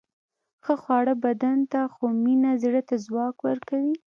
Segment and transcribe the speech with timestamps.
[0.63, 3.95] ښه خواړه بدن ته، خو مینه زړه ته ځواک ورکوي.